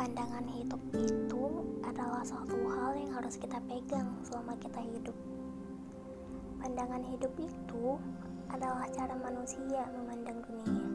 [0.00, 1.44] Pandangan hidup itu
[1.84, 5.12] adalah suatu hal yang harus kita pegang selama kita hidup.
[6.56, 8.00] Pandangan hidup itu
[8.48, 10.88] adalah cara manusia memandang dunia.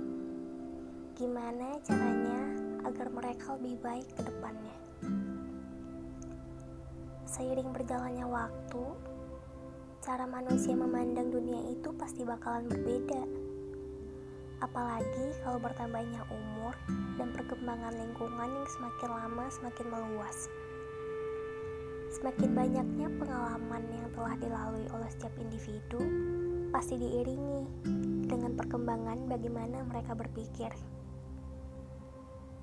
[1.13, 2.41] Gimana caranya
[2.81, 4.77] agar mereka lebih baik ke depannya.
[7.29, 8.85] Seiring berjalannya waktu,
[10.01, 13.21] cara manusia memandang dunia itu pasti bakalan berbeda.
[14.63, 16.71] Apalagi kalau bertambahnya umur
[17.19, 20.37] dan perkembangan lingkungan yang semakin lama semakin meluas.
[22.15, 25.99] Semakin banyaknya pengalaman yang telah dilalui oleh setiap individu,
[26.71, 27.67] pasti diiringi
[28.23, 30.71] dengan perkembangan bagaimana mereka berpikir.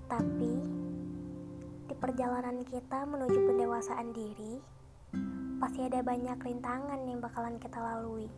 [0.08, 0.52] Tapi,
[1.88, 4.56] di perjalanan kita menuju pendewasaan diri,
[5.60, 8.28] pasti ada banyak rintangan yang bakalan kita lalui.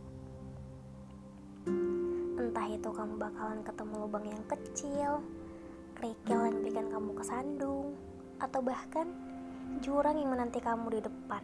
[2.35, 5.23] Entah itu kamu bakalan ketemu lubang yang kecil,
[5.95, 7.95] kerikil yang bikin kamu kesandung,
[8.43, 9.07] atau bahkan
[9.79, 11.43] jurang yang menanti kamu di depan.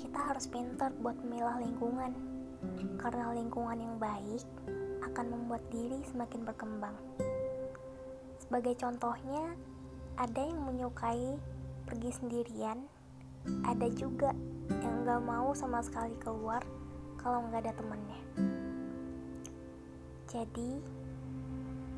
[0.00, 2.12] Kita harus pintar buat memilah lingkungan,
[2.96, 4.44] karena lingkungan yang baik
[5.04, 6.96] akan membuat diri semakin berkembang.
[8.40, 9.52] Sebagai contohnya,
[10.16, 11.36] ada yang menyukai
[11.84, 12.88] pergi sendirian,
[13.68, 14.32] ada juga
[14.80, 16.64] yang gak mau sama sekali keluar
[17.22, 18.61] kalau nggak ada temannya.
[20.32, 20.80] Jadi,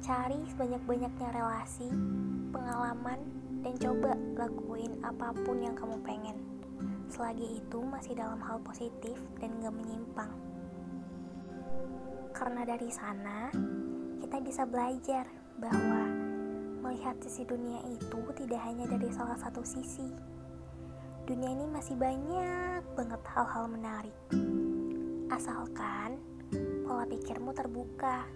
[0.02, 1.86] cari sebanyak-banyaknya relasi,
[2.50, 3.22] pengalaman,
[3.62, 6.34] dan coba lakuin apa pun yang kamu pengen.
[7.06, 10.34] Selagi itu masih dalam hal positif dan gak menyimpang.
[12.34, 13.54] Karena dari sana,
[14.18, 15.30] kita bisa belajar
[15.62, 16.02] bahwa
[16.82, 20.10] melihat sisi dunia itu tidak hanya dari salah satu sisi.
[21.22, 24.18] Dunia ini masih banyak banget hal-hal menarik.
[25.30, 26.33] Asalkan
[26.84, 28.28] pola pikirmu terbuka